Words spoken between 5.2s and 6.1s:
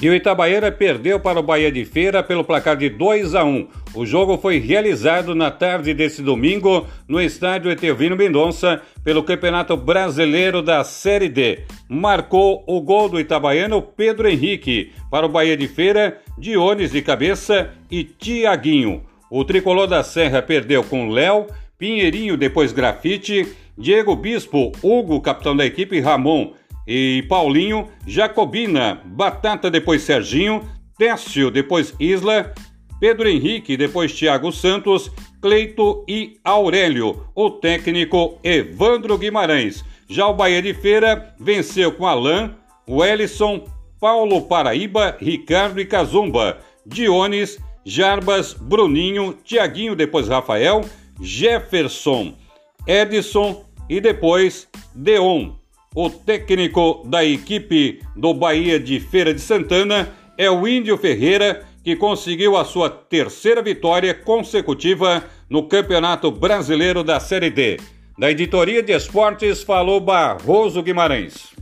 na tarde